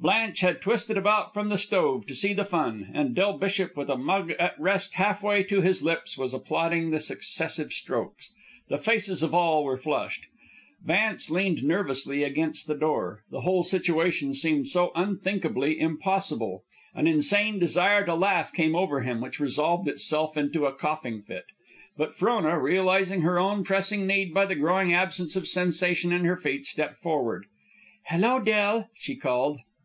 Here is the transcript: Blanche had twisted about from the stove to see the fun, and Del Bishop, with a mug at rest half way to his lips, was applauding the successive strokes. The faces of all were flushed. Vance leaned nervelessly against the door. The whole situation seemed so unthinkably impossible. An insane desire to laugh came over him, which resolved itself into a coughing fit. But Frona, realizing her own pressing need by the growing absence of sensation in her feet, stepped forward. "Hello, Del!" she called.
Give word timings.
Blanche 0.00 0.42
had 0.42 0.60
twisted 0.60 0.96
about 0.96 1.34
from 1.34 1.48
the 1.48 1.58
stove 1.58 2.06
to 2.06 2.14
see 2.14 2.32
the 2.32 2.44
fun, 2.44 2.88
and 2.94 3.16
Del 3.16 3.36
Bishop, 3.36 3.76
with 3.76 3.90
a 3.90 3.96
mug 3.98 4.30
at 4.38 4.54
rest 4.56 4.94
half 4.94 5.24
way 5.24 5.42
to 5.42 5.60
his 5.60 5.82
lips, 5.82 6.16
was 6.16 6.32
applauding 6.32 6.92
the 6.92 7.00
successive 7.00 7.72
strokes. 7.72 8.30
The 8.68 8.78
faces 8.78 9.24
of 9.24 9.34
all 9.34 9.64
were 9.64 9.76
flushed. 9.76 10.26
Vance 10.84 11.30
leaned 11.32 11.64
nervelessly 11.64 12.22
against 12.22 12.68
the 12.68 12.76
door. 12.76 13.24
The 13.32 13.40
whole 13.40 13.64
situation 13.64 14.34
seemed 14.34 14.68
so 14.68 14.92
unthinkably 14.94 15.80
impossible. 15.80 16.62
An 16.94 17.08
insane 17.08 17.58
desire 17.58 18.06
to 18.06 18.14
laugh 18.14 18.52
came 18.52 18.76
over 18.76 19.00
him, 19.00 19.20
which 19.20 19.40
resolved 19.40 19.88
itself 19.88 20.36
into 20.36 20.64
a 20.64 20.72
coughing 20.72 21.22
fit. 21.22 21.46
But 21.96 22.14
Frona, 22.14 22.56
realizing 22.60 23.22
her 23.22 23.40
own 23.40 23.64
pressing 23.64 24.06
need 24.06 24.32
by 24.32 24.46
the 24.46 24.54
growing 24.54 24.94
absence 24.94 25.34
of 25.34 25.48
sensation 25.48 26.12
in 26.12 26.24
her 26.24 26.36
feet, 26.36 26.66
stepped 26.66 26.98
forward. 27.02 27.46
"Hello, 28.06 28.38
Del!" 28.38 28.88
she 28.96 29.16
called. 29.16 29.58